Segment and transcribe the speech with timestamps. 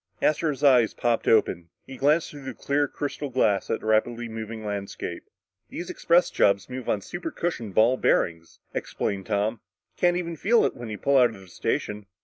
[0.19, 1.69] Astro's eyes popped open.
[1.85, 5.25] He glanced through the clear crystal glass at the rapidly moving landscape.
[5.69, 9.59] "These express jobs move on supercushioned ball bearings," explained Tom.
[9.97, 12.07] "You can't even feel it when you pull out of the station."